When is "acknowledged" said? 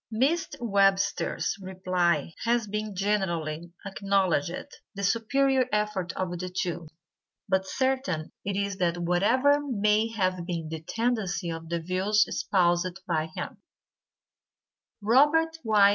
3.85-4.77